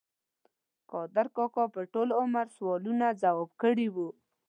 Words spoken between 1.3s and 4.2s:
کاکا په ټول عمر سوالونه ځواب کړي وو.